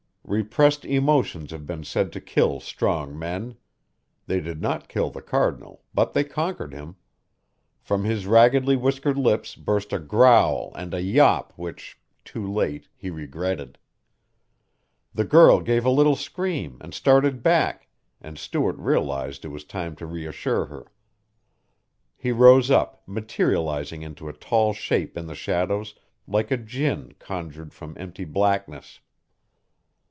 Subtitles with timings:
[0.23, 3.57] Repressed emotions have been said to kill strong men.
[4.27, 6.95] They did not kill the Cardinal, but they conquered him.
[7.81, 13.09] From his raggedly whiskered lips burst a growl and a yawp which, too late, he
[13.09, 13.77] regretted.
[15.13, 17.89] The girl gave a little scream and started back
[18.21, 20.93] and Stuart realized it was time to reassure her.
[22.15, 25.93] He rose up, materializing into a tall shape in the shadows
[26.25, 29.01] like a jinn conjured from empty blackness.